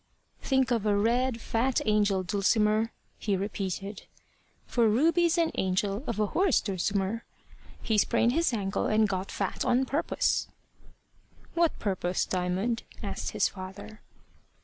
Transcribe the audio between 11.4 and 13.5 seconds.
"What purpose, Diamond?" asked his